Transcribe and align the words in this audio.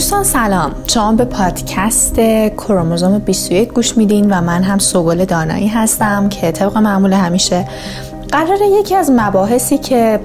دوستان 0.00 0.24
سلام. 0.24 0.74
شما 0.86 1.12
به 1.12 1.24
پادکست 1.24 2.14
کروموزوم 2.58 3.18
21 3.18 3.68
گوش 3.68 3.96
میدین 3.96 4.32
و 4.32 4.40
من 4.40 4.62
هم 4.62 4.78
سوگل 4.78 5.24
دانایی 5.24 5.68
هستم 5.68 6.28
که 6.28 6.52
طبق 6.52 6.76
معمول 6.76 7.12
همیشه 7.12 7.68
قراره 8.32 8.66
یکی 8.66 8.96
از 8.96 9.10
مباحثی 9.10 9.78
که 9.78 10.20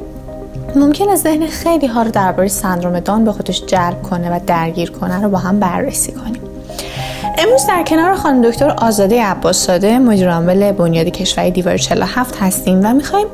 ممکنه 0.75 1.15
ذهن 1.15 1.47
خیلی 1.47 1.87
ها 1.87 2.01
رو 2.01 2.11
درباره 2.11 2.47
سندروم 2.47 2.99
دان 2.99 3.25
به 3.25 3.31
خودش 3.31 3.65
جلب 3.65 4.01
کنه 4.01 4.35
و 4.35 4.39
درگیر 4.47 4.91
کنه 4.91 5.23
رو 5.23 5.29
با 5.29 5.37
هم 5.37 5.59
بررسی 5.59 6.11
کنیم. 6.11 6.41
امروز 7.37 7.67
در 7.67 7.83
کنار 7.83 8.15
خانم 8.15 8.49
دکتر 8.49 8.69
آزاده 8.69 9.23
عباسزاده 9.23 9.99
مدیر 9.99 10.31
عامل 10.31 10.71
بنیاد 10.71 11.07
کشوری 11.07 11.51
دیوار 11.51 11.77
47 11.77 12.35
هستیم 12.41 12.79
و 12.83 12.93
می‌خوایم 12.93 13.27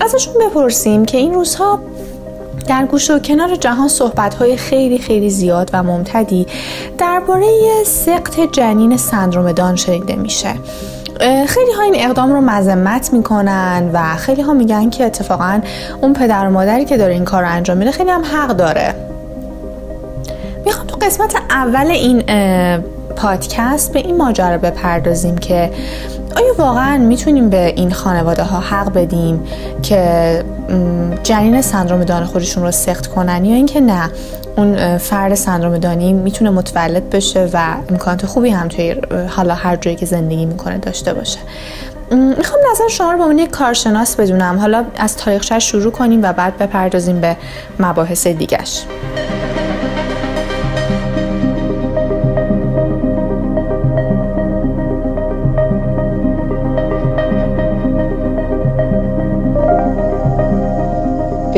ازشون 0.00 0.34
بپرسیم 0.40 1.04
که 1.04 1.18
این 1.18 1.34
روزها 1.34 1.78
در 2.66 2.86
گوش 2.86 3.10
و 3.10 3.18
کنار 3.18 3.56
جهان 3.56 3.88
صحبت 3.88 4.34
های 4.34 4.56
خیلی 4.56 4.98
خیلی 4.98 5.30
زیاد 5.30 5.70
و 5.72 5.82
ممتدی 5.82 6.46
درباره 6.98 7.46
سقط 7.84 8.40
جنین 8.52 8.96
سندروم 8.96 9.52
دان 9.52 9.76
شنیده 9.76 10.16
میشه. 10.16 10.54
خیلی 11.46 11.72
ها 11.76 11.82
این 11.82 11.94
اقدام 11.96 12.32
رو 12.32 12.40
مذمت 12.40 13.12
می‌کنن 13.12 13.90
و 13.92 14.16
خیلی 14.16 14.42
ها 14.42 14.52
میگن 14.52 14.90
که 14.90 15.04
اتفاقا 15.04 15.60
اون 16.00 16.12
پدر 16.12 16.46
و 16.46 16.50
مادری 16.50 16.84
که 16.84 16.96
داره 16.96 17.12
این 17.12 17.24
کار 17.24 17.42
رو 17.42 17.48
انجام 17.48 17.76
میده 17.76 17.90
خیلی 17.90 18.10
هم 18.10 18.22
حق 18.24 18.48
داره. 18.48 18.94
می‌خوام 20.64 20.86
تو 20.86 20.96
قسمت 20.96 21.36
اول 21.50 21.86
این 21.86 22.22
پادکست 23.16 23.92
به 23.92 23.98
این 23.98 24.16
ماجرا 24.16 24.58
بپردازیم 24.58 25.38
که 25.38 25.70
آیا 26.36 26.54
واقعا 26.58 26.98
می‌تونیم 26.98 27.50
به 27.50 27.66
این 27.76 27.92
خانواده 27.92 28.42
ها 28.42 28.60
حق 28.60 28.92
بدیم 28.92 29.42
که 29.82 30.44
جنین 31.22 31.62
سندروم 31.62 32.04
دان 32.04 32.24
خودشون 32.24 32.62
رو 32.62 32.70
سخت 32.70 33.06
کنن 33.06 33.44
یا 33.44 33.54
اینکه 33.54 33.80
نه 33.80 34.10
اون 34.56 34.98
فرد 34.98 35.34
سندروم 35.34 35.78
دانی 35.78 36.12
می‌تونه 36.12 36.50
متولد 36.50 37.10
بشه 37.10 37.48
و 37.52 37.74
امکانات 37.90 38.26
خوبی 38.26 38.50
هم 38.50 38.68
توی 38.68 38.96
حالا 39.28 39.54
هر 39.54 39.76
جایی 39.76 39.96
که 39.96 40.06
زندگی 40.06 40.46
می‌کنه 40.46 40.78
داشته 40.78 41.14
باشه؟ 41.14 41.38
می‌خوام 42.10 42.60
نظر 42.72 42.88
شما 42.90 43.12
رو 43.12 43.18
به 43.18 43.22
عنوان 43.22 43.38
یک 43.38 43.50
کارشناس 43.50 44.16
بدونم. 44.16 44.58
حالا 44.58 44.84
از 44.96 45.16
تاریخش 45.16 45.52
شروع 45.70 45.92
کنیم 45.92 46.22
و 46.22 46.32
بعد 46.32 46.58
بپردازیم 46.58 47.20
به 47.20 47.36
مباحث 47.78 48.26
دیگش 48.26 48.84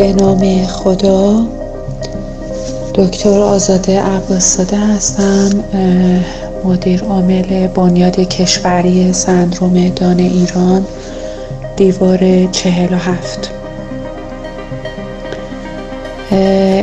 به 0.02 0.12
نام 0.12 0.66
خدا 0.66 1.46
دکتر 2.94 3.38
آزاده 3.38 4.00
عباسزاده 4.00 4.76
هستم 4.76 5.50
مدیر 6.64 7.02
عامل 7.02 7.66
بنیاد 7.66 8.20
کشوری 8.20 9.12
سندروم 9.12 9.88
دان 9.88 10.18
ایران 10.18 10.86
دیوار 11.76 12.18
چهل 12.52 12.94
و 12.94 12.96
هفت. 12.96 13.50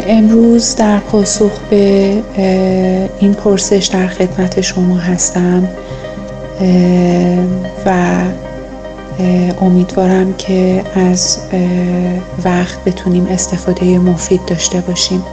امروز 0.07 0.75
در 0.75 0.99
پاسخ 0.99 1.51
به 1.69 2.13
این 3.19 3.33
پرسش 3.33 3.89
در 3.93 4.07
خدمت 4.07 4.61
شما 4.61 4.97
هستم 4.97 5.67
و 7.85 8.21
امیدوارم 9.61 10.33
که 10.33 10.83
از 10.95 11.37
وقت 12.45 12.83
بتونیم 12.83 13.25
استفاده 13.25 13.99
مفید 13.99 14.45
داشته 14.45 14.81
باشیم. 14.81 15.23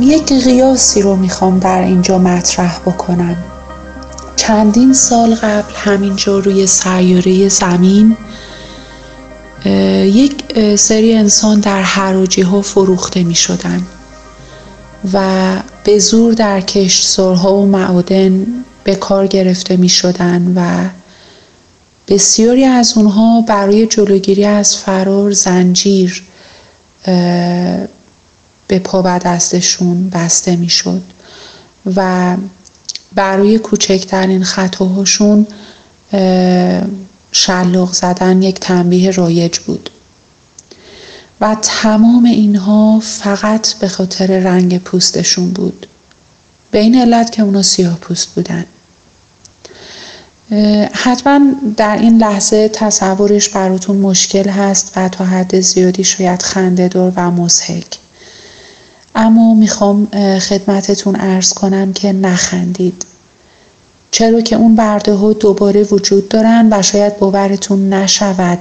یک 0.00 0.32
قیاسی 0.32 1.02
رو 1.02 1.16
می‌خوام 1.16 1.58
در 1.58 1.82
اینجا 1.82 2.18
مطرح 2.18 2.78
بکنم. 2.78 3.36
چندین 4.36 4.92
سال 4.92 5.34
قبل 5.34 5.74
همینجا 5.74 6.38
روی 6.38 6.66
سیاره 6.66 7.48
زمین 7.48 8.16
یک 10.04 10.44
سری 10.76 11.16
انسان 11.16 11.60
در 11.60 11.82
حراجی 11.82 12.42
ها 12.42 12.62
فروخته 12.62 13.22
می 13.22 13.34
شدن 13.34 13.82
و 15.12 15.56
به 15.84 15.98
زور 15.98 16.32
در 16.32 16.60
کشتزارها 16.60 17.54
و 17.54 17.66
معادن 17.66 18.46
به 18.84 18.94
کار 18.94 19.26
گرفته 19.26 19.76
می 19.76 19.88
شدن 19.88 20.52
و 20.56 20.88
بسیاری 22.08 22.64
از 22.64 22.92
اونها 22.96 23.40
برای 23.40 23.86
جلوگیری 23.86 24.44
از 24.44 24.76
فرار 24.76 25.32
زنجیر 25.32 26.22
به 28.68 28.78
پا 28.84 29.02
و 29.04 29.18
دستشون 29.18 30.10
بسته 30.10 30.56
می 30.56 30.68
شد 30.68 31.02
و 31.96 32.36
برای 33.14 33.58
کوچکترین 33.58 34.44
خطاهاشون 34.44 35.46
شلاق 37.32 37.92
زدن 37.92 38.42
یک 38.42 38.60
تنبیه 38.60 39.10
رایج 39.10 39.58
بود. 39.58 39.90
و 41.40 41.56
تمام 41.62 42.24
اینها 42.24 43.00
فقط 43.00 43.72
به 43.72 43.88
خاطر 43.88 44.26
رنگ 44.26 44.78
پوستشون 44.78 45.50
بود. 45.50 45.86
به 46.70 46.78
این 46.78 46.94
علت 46.94 47.32
که 47.32 47.42
اونا 47.42 47.62
سیاه 47.62 47.98
پوست 47.98 48.28
بودن. 48.34 48.64
حتما 50.92 51.40
در 51.76 51.96
این 51.96 52.18
لحظه 52.18 52.68
تصورش 52.68 53.48
براتون 53.48 53.96
مشکل 53.96 54.48
هست 54.48 54.92
و 54.96 55.08
تا 55.08 55.24
حد 55.24 55.60
زیادی 55.60 56.04
شاید 56.04 56.42
خنده 56.42 56.88
دار 56.88 57.12
و 57.16 57.30
مزهک 57.30 57.98
اما 59.14 59.54
می‌خوام 59.54 60.06
خدمتتون 60.38 61.16
ارز 61.20 61.52
کنم 61.52 61.92
که 61.92 62.12
نخندید. 62.12 63.06
چرا 64.10 64.40
که 64.40 64.56
اون 64.56 64.76
برده 64.76 65.14
ها 65.14 65.32
دوباره 65.32 65.82
وجود 65.82 66.28
دارن 66.28 66.68
و 66.72 66.82
شاید 66.82 67.18
باورتون 67.18 67.92
نشود. 67.92 68.58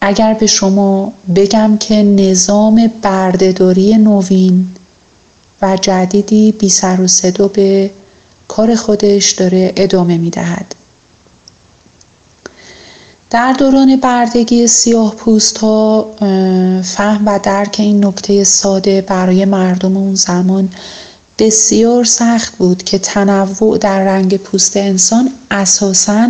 اگر 0.00 0.34
به 0.34 0.46
شما 0.46 1.12
بگم 1.36 1.76
که 1.78 2.02
نظام 2.02 2.90
بردهداری 3.02 3.94
نوین 3.94 4.68
و 5.62 5.76
جدیدی 5.76 6.52
بی 6.52 6.68
سر 6.68 7.00
و 7.00 7.06
صدا 7.06 7.48
به 7.48 7.90
کار 8.48 8.74
خودش 8.74 9.30
داره 9.30 9.72
ادامه 9.76 10.18
می 10.18 10.30
دهد. 10.30 10.74
در 13.30 13.52
دوران 13.52 13.96
بردگی 13.96 14.66
سیاه 14.66 15.14
پوست 15.14 15.58
ها 15.58 16.10
فهم 16.82 17.22
و 17.26 17.38
درک 17.42 17.76
این 17.78 18.04
نکته 18.04 18.44
ساده 18.44 19.00
برای 19.00 19.44
مردم 19.44 19.96
اون 19.96 20.14
زمان 20.14 20.68
بسیار 21.38 22.04
سخت 22.04 22.56
بود 22.56 22.82
که 22.82 22.98
تنوع 22.98 23.78
در 23.78 24.04
رنگ 24.04 24.36
پوست 24.36 24.76
انسان 24.76 25.30
اساساً 25.50 26.28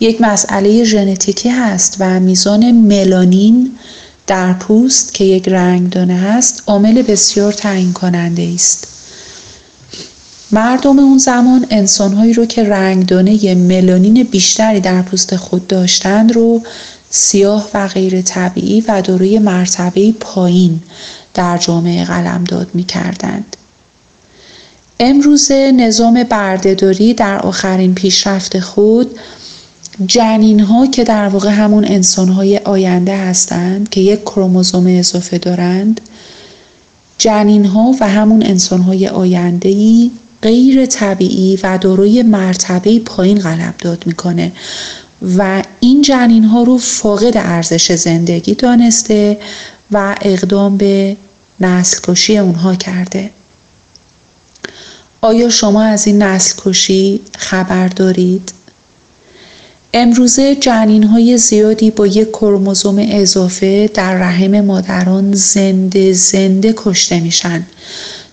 یک 0.00 0.20
مسئله 0.20 0.84
ژنتیکی 0.84 1.48
هست 1.48 1.96
و 2.00 2.20
میزان 2.20 2.70
ملانین 2.72 3.70
در 4.32 4.52
پوست 4.52 5.14
که 5.14 5.24
یک 5.24 5.48
رنگدانه 5.48 6.14
هست 6.14 6.62
عامل 6.66 7.02
بسیار 7.02 7.52
تعیین 7.52 7.92
کننده 7.92 8.52
است 8.54 8.88
مردم 10.52 10.98
اون 10.98 11.18
زمان 11.18 11.66
انسانهایی 11.70 12.32
رو 12.32 12.46
که 12.46 12.64
رنگدانه 12.64 13.54
ملانین 13.54 14.22
بیشتری 14.22 14.80
در 14.80 15.02
پوست 15.02 15.36
خود 15.36 15.66
داشتند 15.66 16.32
رو 16.32 16.62
سیاه 17.10 17.68
و 17.74 17.88
غیر 17.88 18.22
طبیعی 18.22 18.80
و 18.80 19.02
دارای 19.02 19.38
مرتبه 19.38 20.12
پایین 20.12 20.82
در 21.34 21.58
جامعه 21.58 22.04
قلمداد 22.04 22.68
می 22.74 22.84
کردند. 22.84 23.56
امروزه 25.00 25.72
نظام 25.72 26.22
بردهداری 26.22 27.14
در 27.14 27.38
آخرین 27.38 27.94
پیشرفت 27.94 28.60
خود 28.60 29.18
جنین 30.06 30.60
ها 30.60 30.86
که 30.86 31.04
در 31.04 31.28
واقع 31.28 31.50
همون 31.50 31.84
انسان 31.84 32.28
های 32.28 32.58
آینده 32.58 33.16
هستند 33.16 33.88
که 33.88 34.00
یک 34.00 34.22
کروموزوم 34.22 34.86
اضافه 34.86 35.38
دارند 35.38 36.00
جنین 37.18 37.64
ها 37.64 37.94
و 38.00 38.08
همون 38.08 38.42
انسان 38.42 38.80
های 38.80 39.08
آینده 39.08 39.68
ای 39.68 40.10
غیر 40.42 40.86
طبیعی 40.86 41.58
و 41.62 41.78
داروی 41.78 42.22
مرتبه 42.22 42.98
پایین 42.98 43.38
قلمداد 43.38 44.06
می‌کنه 44.06 44.52
و 45.38 45.62
این 45.80 46.02
جنین 46.02 46.44
ها 46.44 46.62
رو 46.62 46.78
فاقد 46.78 47.36
ارزش 47.36 47.92
زندگی 47.92 48.54
دانسته 48.54 49.38
و 49.92 50.16
اقدام 50.22 50.76
به 50.76 51.16
نسل 51.60 51.98
کشی 52.02 52.38
اونها 52.38 52.74
کرده 52.74 53.30
آیا 55.20 55.48
شما 55.48 55.82
از 55.82 56.06
این 56.06 56.22
نسل 56.22 56.54
کشی 56.64 57.20
خبر 57.38 57.88
دارید؟ 57.88 58.52
امروزه 59.94 60.54
جنین 60.54 61.04
های 61.04 61.38
زیادی 61.38 61.90
با 61.90 62.06
یک 62.06 62.28
کروموزوم 62.28 63.06
اضافه 63.10 63.90
در 63.94 64.14
رحم 64.14 64.60
مادران 64.60 65.32
زنده 65.32 66.12
زنده 66.12 66.74
کشته 66.76 67.20
میشن. 67.20 67.66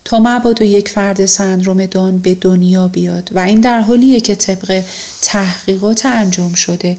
تا 0.04 0.18
مبادا 0.18 0.64
یک 0.64 0.88
فرد 0.88 1.26
سندروم 1.26 1.86
دان 1.86 2.18
به 2.18 2.34
دنیا 2.34 2.88
بیاد 2.88 3.30
و 3.32 3.38
این 3.38 3.60
در 3.60 3.80
حالیه 3.80 4.20
که 4.20 4.34
طبق 4.34 4.82
تحقیقات 5.22 6.06
انجام 6.06 6.54
شده 6.54 6.98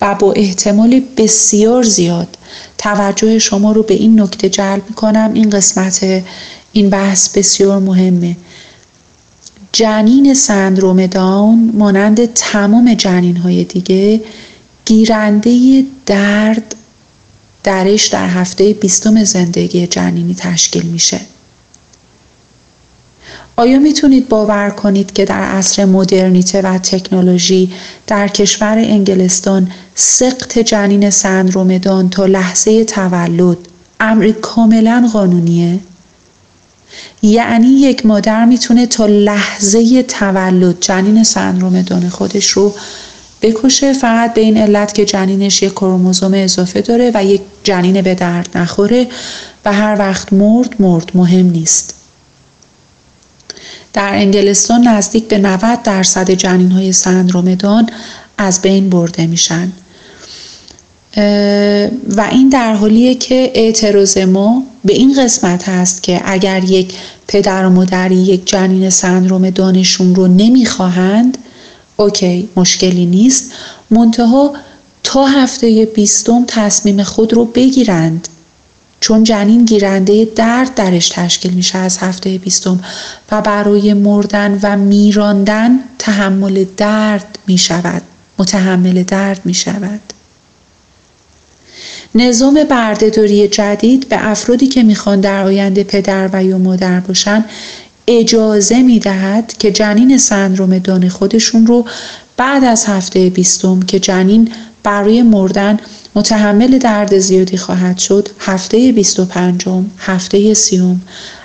و 0.00 0.14
با 0.14 0.32
احتمال 0.32 1.02
بسیار 1.16 1.82
زیاد 1.82 2.28
توجه 2.78 3.38
شما 3.38 3.72
رو 3.72 3.82
به 3.82 3.94
این 3.94 4.20
نکته 4.20 4.48
جلب 4.48 4.94
کنم 4.96 5.30
این 5.34 5.50
قسمت 5.50 6.22
این 6.72 6.90
بحث 6.90 7.28
بسیار 7.28 7.78
مهمه. 7.78 8.36
جنین 9.72 10.34
سندروم 10.34 11.06
داون 11.06 11.72
مانند 11.74 12.32
تمام 12.34 12.94
جنین 12.94 13.36
های 13.36 13.64
دیگه 13.64 14.20
گیرنده 14.84 15.84
درد 16.06 16.76
درش 17.64 18.06
در 18.06 18.28
هفته 18.28 18.72
بیستم 18.72 19.24
زندگی 19.24 19.86
جنینی 19.86 20.34
تشکیل 20.34 20.86
میشه 20.86 21.20
آیا 23.56 23.78
می‌تونید 23.78 24.28
باور 24.28 24.70
کنید 24.70 25.12
که 25.12 25.24
در 25.24 25.42
عصر 25.42 25.84
مدرنیته 25.84 26.62
و 26.62 26.78
تکنولوژی 26.78 27.72
در 28.06 28.28
کشور 28.28 28.78
انگلستان 28.78 29.70
سقط 29.94 30.58
جنین 30.58 31.10
سندروم 31.10 31.78
دان 31.78 32.10
تا 32.10 32.26
لحظه 32.26 32.84
تولد 32.84 33.58
امر 34.00 34.30
کاملا 34.30 35.10
قانونیه؟ 35.12 35.78
یعنی 37.22 37.68
یک 37.68 38.06
مادر 38.06 38.44
می‌تونه 38.44 38.86
تا 38.86 39.06
لحظه 39.06 40.02
تولد 40.02 40.80
جنین 40.80 41.24
سندروم 41.24 41.82
دان 41.82 42.08
خودش 42.08 42.48
رو 42.48 42.74
بکشه. 43.42 43.92
فقط 43.92 44.34
به 44.34 44.40
این 44.40 44.56
علت 44.56 44.94
که 44.94 45.04
جنینش 45.04 45.62
یک 45.62 45.72
کروموزوم 45.72 46.34
اضافه 46.34 46.80
داره 46.80 47.10
و 47.14 47.24
یک 47.24 47.40
جنین 47.64 48.02
به 48.02 48.14
درد 48.14 48.48
نخوره 48.54 49.06
و 49.64 49.72
هر 49.72 49.98
وقت 49.98 50.32
مرد 50.32 50.82
مرد 50.82 51.10
مهم 51.14 51.50
نیست. 51.50 51.94
در 53.92 54.14
انگلستان 54.14 54.88
نزدیک 54.88 55.28
به 55.28 55.38
90 55.38 55.82
درصد 55.82 56.30
جنین 56.30 56.72
های 56.72 56.92
سندروم 56.92 57.54
دان 57.54 57.86
از 58.38 58.62
بین 58.62 58.90
برده 58.90 59.26
میشن. 59.26 59.72
و 62.16 62.20
این 62.30 62.48
در 62.52 62.74
حالیه 62.74 63.14
که 63.14 63.52
اعتراض 63.54 64.18
ما 64.18 64.62
به 64.84 64.92
این 64.92 65.24
قسمت 65.24 65.68
هست 65.68 66.02
که 66.02 66.22
اگر 66.24 66.64
یک 66.64 66.94
پدر 67.28 67.66
و 67.66 67.70
مادری 67.70 68.16
یک 68.16 68.46
جنین 68.46 68.90
سندروم 68.90 69.50
دانشون 69.50 70.14
رو 70.14 70.26
نمی‌خواهند 70.26 71.38
اوکی 71.96 72.48
مشکلی 72.56 73.06
نیست. 73.06 73.52
منتها 73.90 74.52
تا 75.02 75.26
هفته 75.26 75.88
بیستم 75.94 76.44
تصمیم 76.46 77.02
خود 77.02 77.32
رو 77.32 77.44
بگیرند. 77.44 78.28
چون 79.00 79.24
جنین 79.24 79.64
گیرنده 79.64 80.24
درد 80.24 80.74
درش 80.74 81.08
تشکیل 81.08 81.52
میشه 81.52 81.78
از 81.78 81.98
هفته 81.98 82.38
بیستم 82.38 82.80
و 83.32 83.40
برای 83.40 83.94
مردن 83.94 84.58
و 84.62 84.76
میراندن 84.76 85.78
تحمل 85.98 86.64
درد 86.76 87.38
می‌شود 87.46 88.02
متحمل 88.38 89.02
درد 89.02 89.40
می‌شود. 89.44 90.00
نظام 92.14 92.64
بردهداری 92.64 93.48
جدید 93.48 94.08
به 94.08 94.30
افرادی 94.30 94.66
که 94.66 94.82
می‌خوان 94.82 95.20
در 95.20 95.44
آینده 95.44 95.84
پدر 95.84 96.30
و 96.32 96.44
یا 96.44 96.58
مادر 96.58 97.00
باشن 97.00 97.44
اجازه 98.06 98.82
می‌دهد 98.82 99.54
که 99.58 99.72
جنین 99.72 100.18
سندروم 100.18 100.78
دان 100.78 101.08
خودشون 101.08 101.66
رو 101.66 101.84
بعد 102.36 102.64
از 102.64 102.84
هفته 102.86 103.30
بیستم 103.30 103.80
که 103.80 104.00
جنین 104.00 104.52
برای 104.82 105.22
مردن 105.22 105.78
متحمل 106.14 106.78
درد 106.78 107.18
زیادی 107.18 107.56
خواهد 107.56 107.98
شد 107.98 108.28
هفته 108.38 108.92
25 108.92 109.64
هفته 109.98 110.54
سیوم. 110.54 111.00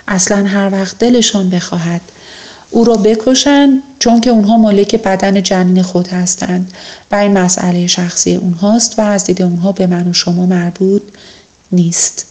اصلا 0.08 0.44
هر 0.46 0.72
وقت 0.72 0.98
دلشان 0.98 1.50
بخواهد. 1.50 2.00
او 2.70 2.84
را 2.84 2.94
بکشند 2.94 3.82
چون 3.98 4.20
که 4.20 4.30
اونها 4.30 4.56
مالک 4.56 4.94
بدن 4.94 5.42
جنین 5.42 5.82
خود 5.82 6.08
هستند 6.08 6.72
و 7.10 7.14
این 7.14 7.38
مسئله 7.38 7.86
شخصی 7.86 8.34
اونهاست 8.34 8.98
و 8.98 9.02
از 9.02 9.24
دید 9.24 9.42
اونها 9.42 9.72
به 9.72 9.86
من 9.86 10.08
و 10.08 10.12
شما 10.12 10.46
مربوط 10.46 11.02
نیست 11.72 12.26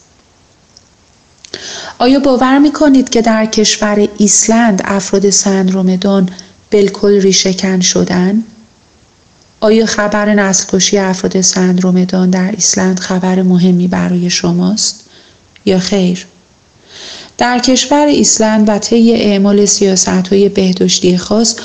آیا 2.00 2.20
باور 2.20 2.60
می 2.60 2.72
کنید 2.72 3.10
که 3.10 3.22
در 3.22 3.46
کشور 3.46 4.08
ایسلند 4.18 4.82
افراد 4.86 5.30
سندروم 5.30 5.96
دان 5.96 6.30
بالکل 6.72 7.22
ریشهکن 7.22 7.80
شدن؟ 7.80 8.44
آیا 9.60 9.86
خبر 9.86 10.34
نسل 10.34 10.66
کشی 10.68 10.98
افراد 10.98 11.42
سندروم 11.42 12.04
دان 12.04 12.30
در 12.30 12.52
ایسلند 12.52 13.00
خبر 13.00 13.42
مهمی 13.42 13.88
برای 13.88 14.30
شماست؟ 14.30 15.10
یا 15.66 15.80
خیر؟ 15.80 16.28
در 17.38 17.60
کشور 17.60 18.06
ایسلند 18.06 18.70
و 18.70 18.78
طی 18.78 19.14
اعمال 19.14 19.66
سیاست 19.66 20.08
های 20.08 20.50
بهداشتی 20.50 21.18
خاص 21.18 21.56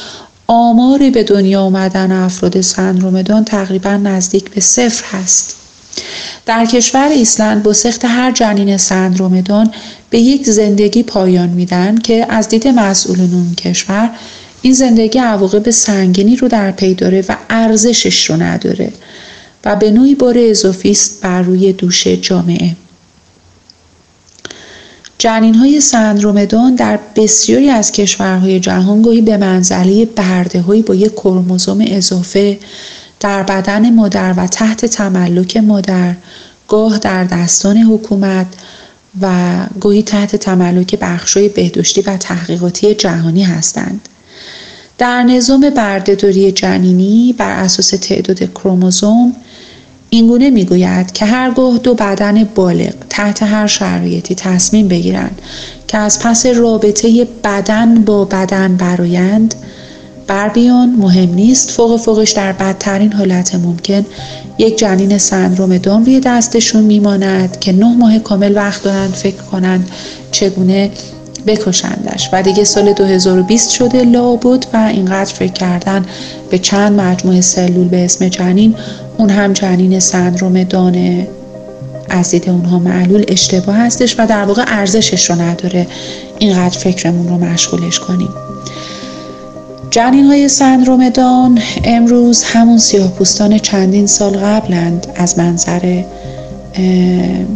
آمار 0.47 1.11
به 1.11 1.23
دنیا 1.23 1.63
آمدن 1.63 2.13
افراد 2.13 2.61
سندروم 2.61 3.23
دان 3.23 3.45
تقریبا 3.45 3.91
نزدیک 3.91 4.51
به 4.51 4.61
صفر 4.61 5.05
هست. 5.19 5.57
در 6.47 6.67
کشور 6.67 7.09
ایسلند 7.09 7.63
با 7.63 7.73
سخت 7.73 8.05
هر 8.05 8.33
جنین 8.33 8.77
سندروم 8.77 9.41
دان 9.41 9.71
به 10.11 10.19
یک 10.19 10.47
زندگی 10.47 11.03
پایان 11.03 11.49
میدن 11.49 11.99
که 11.99 12.27
از 12.29 12.49
دید 12.49 12.69
مسئولان 12.69 13.35
اون 13.35 13.55
کشور 13.55 14.11
این 14.63 14.73
زندگی 14.73 15.19
عواقب 15.19 15.71
سنگینی 15.71 16.37
رو 16.37 16.49
در 16.49 16.71
پی 16.71 16.95
داره 16.95 17.25
و 17.29 17.37
ارزشش 17.51 18.31
رو 18.31 18.43
نداره 18.43 18.93
و 19.65 19.77
به 19.77 19.91
نوعی 19.91 20.15
بار 20.15 20.35
اضافی 20.39 20.91
است 20.91 21.21
بر 21.21 21.43
روی 21.43 21.73
دوش 21.73 22.07
جامعه 22.07 22.77
جنین 25.23 25.55
های 25.55 25.81
سندروم 25.81 26.45
دان 26.45 26.75
در 26.75 26.99
بسیاری 27.17 27.71
از 27.71 27.93
کشورهای 27.93 28.61
جهان 28.61 29.03
گاهی 29.03 29.21
به 29.21 29.37
منزله 29.37 30.05
برده 30.05 30.63
با 30.63 30.95
یک 30.95 31.13
کروموزوم 31.13 31.85
اضافه 31.87 32.59
در 33.21 33.43
بدن 33.43 33.95
مادر 33.95 34.35
و 34.37 34.47
تحت 34.47 34.87
تملک 34.87 35.57
مادر 35.57 36.15
گاه 36.69 36.99
در 36.99 37.25
دستان 37.25 37.77
حکومت 37.77 38.47
و 39.21 39.31
گاهی 39.81 40.03
تحت 40.03 40.37
تملک 40.37 40.99
بخشای 40.99 41.49
بهداشتی 41.49 42.01
و 42.01 42.17
تحقیقاتی 42.17 42.95
جهانی 42.95 43.43
هستند. 43.43 44.09
در 44.99 45.23
نظام 45.23 45.71
بردهداری 45.71 46.53
جنینی 46.53 47.35
بر 47.39 47.51
اساس 47.51 47.91
تعداد 47.91 48.53
کروموزوم 48.53 49.37
اینگونه 50.15 50.51
می‌گوید 50.51 51.13
که 51.13 51.25
هرگاه 51.25 51.79
دو 51.79 51.95
بدن 51.95 52.45
بالغ 52.45 52.95
تحت 53.11 53.43
هر 53.43 53.67
شرایطی 53.67 54.35
تصمیم 54.35 54.89
بگیرند 54.89 55.43
که 55.89 55.99
از 55.99 56.19
پس 56.19 56.47
رابطه 56.47 57.27
بدن 57.45 57.95
با 57.95 58.25
بدن 58.25 58.77
برایند 58.77 59.55
بر 60.27 60.49
بیان 60.49 60.91
مهم 60.99 61.35
نیست 61.35 61.71
فوق 61.71 62.01
فوقش 62.01 62.31
در 62.31 62.53
بدترین 62.53 63.13
حالت 63.13 63.55
ممکن 63.55 64.07
یک 64.59 64.79
جنین 64.79 65.19
سندروم 65.19 65.79
دام 65.79 66.05
روی 66.05 66.21
دستشون 66.21 66.83
میماند 66.83 67.61
که 67.61 67.73
نه 67.73 67.97
ماه 67.97 68.19
کامل 68.19 68.57
وقت 68.57 68.83
دارند 68.83 69.13
فکر 69.15 69.43
کنند 69.43 69.91
چگونه 70.31 70.91
بکشندش 71.47 72.29
و 72.33 72.43
دیگه 72.43 72.65
سال 72.65 72.93
2020 72.93 73.71
شده 73.71 74.05
لابد 74.05 74.67
و 74.73 74.77
اینقدر 74.77 75.35
فکر 75.35 75.53
کردن 75.53 76.05
به 76.51 76.59
چند 76.59 77.01
مجموعه 77.01 77.41
سلول 77.41 77.89
به 77.89 78.05
اسم 78.05 78.29
جنین 78.29 78.75
اون 79.19 79.31
هم 79.31 79.53
جنین 79.53 80.01
سندروم 80.01 80.65
دانه 80.65 81.29
از 82.09 82.31
دید 82.31 82.51
اونها 82.51 82.79
معلول 82.79 83.25
اشتباه 83.29 83.77
هستش 83.77 84.15
و 84.19 84.27
در 84.27 84.45
واقع 84.45 84.65
ارزشش 84.67 85.31
رو 85.31 85.43
نداره. 85.43 85.87
اینقدر 86.39 86.79
فکرمون 86.79 87.29
رو 87.29 87.39
مشغولش 87.39 88.01
کنیم. 88.01 88.29
جنین 89.91 90.25
های 90.25 90.49
سندروم 90.49 91.09
دان 91.09 91.59
امروز 91.85 92.43
همون 92.43 92.79
سیاه 92.79 93.11
پوستان 93.11 93.59
چندین 93.59 94.07
سال 94.07 94.37
قبلند 94.37 95.07
از 95.17 95.39
منظر 95.39 96.03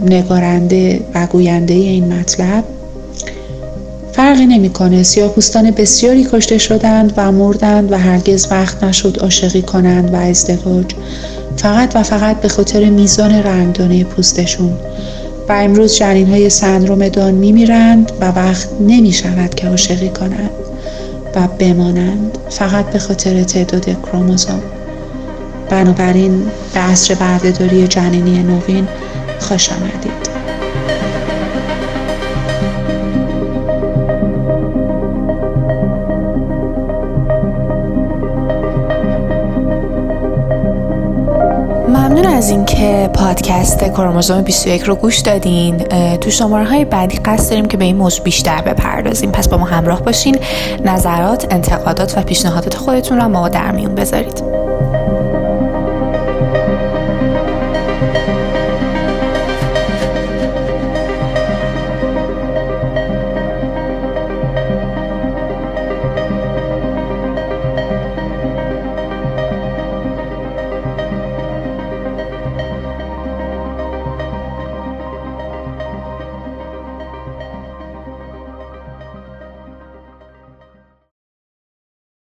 نگارنده 0.06 1.00
و 1.14 1.26
گوینده 1.26 1.74
این 1.74 2.12
مطلب. 2.12 2.64
فرقی 4.26 4.46
نمی‌کنه. 4.46 5.02
سیاهپوستان 5.02 5.70
بسیاری 5.70 6.28
کشته 6.32 6.58
شدند 6.58 7.12
و 7.16 7.32
مردند 7.32 7.92
و 7.92 7.98
هرگز 7.98 8.46
وقت 8.50 8.84
نشد 8.84 9.18
عاشقی 9.18 9.62
کنند 9.62 10.14
و 10.14 10.16
ازدواج. 10.16 10.86
فقط 11.56 11.96
و 11.96 12.02
فقط 12.02 12.40
به 12.40 12.48
خاطر 12.48 12.84
میزان 12.84 13.34
رنگدانه 13.34 14.04
پوستشون. 14.04 14.72
و 15.48 15.52
امروز 15.52 15.96
جنین 15.96 16.28
های 16.28 16.50
سندروم 16.50 17.08
دان 17.08 17.34
میمیرند 17.34 18.12
و 18.20 18.24
وقت 18.24 18.68
نمی 18.80 19.12
شود 19.12 19.54
که 19.54 19.68
عاشقی 19.68 20.08
کنند 20.08 20.50
و 21.36 21.48
بمانند. 21.58 22.38
فقط 22.50 22.90
به 22.90 22.98
خاطر 22.98 23.44
تعداد 23.44 24.02
کروموزوم. 24.02 24.62
بنابراین 25.70 26.42
به 26.74 26.80
عصر 26.80 27.14
بردهداری 27.14 27.88
جنینی 27.88 28.42
نوین 28.42 28.88
خوش 29.40 29.70
آمدید. 29.70 30.45
از 42.46 42.52
اینکه 42.52 43.10
پادکست 43.14 43.84
کروموزوم 43.84 44.42
21 44.42 44.82
رو 44.82 44.94
گوش 44.94 45.18
دادین 45.18 45.78
تو 46.16 46.30
شماره 46.30 46.64
های 46.64 46.84
بعدی 46.84 47.16
قصد 47.16 47.50
داریم 47.50 47.64
که 47.64 47.76
به 47.76 47.84
این 47.84 47.96
موضوع 47.96 48.24
بیشتر 48.24 48.62
بپردازیم. 48.62 49.32
پس 49.32 49.48
با 49.48 49.56
ما 49.56 49.64
همراه 49.64 50.02
باشین. 50.02 50.38
نظرات 50.84 51.46
انتقادات 51.50 52.18
و 52.18 52.22
پیشنهادات 52.22 52.74
خودتون 52.74 53.20
رو 53.20 53.28
ما 53.28 53.48
در 53.48 53.70
میون 53.70 53.94
بذارید. 53.94 54.55